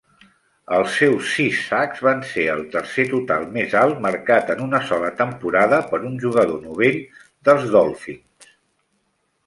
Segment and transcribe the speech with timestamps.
[0.77, 5.15] Els seus sis sacs van ser el tercer total més alt marcat en una sola
[5.23, 7.01] temporada per un jugador novell
[7.51, 8.55] dels Dolphins.